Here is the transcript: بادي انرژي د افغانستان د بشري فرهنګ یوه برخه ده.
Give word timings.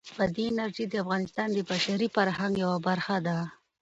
بادي 0.17 0.45
انرژي 0.49 0.85
د 0.89 0.93
افغانستان 1.03 1.47
د 1.53 1.57
بشري 1.69 2.07
فرهنګ 2.15 2.53
یوه 2.63 2.77
برخه 2.87 3.15
ده. 3.27 3.37